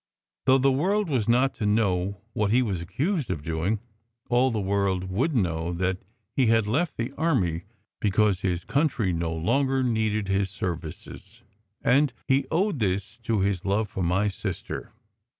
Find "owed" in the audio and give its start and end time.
12.49-12.79